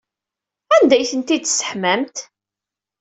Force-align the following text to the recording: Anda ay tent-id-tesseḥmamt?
Anda 0.75 0.93
ay 0.97 1.03
tent-id-tesseḥmamt? 1.11 2.17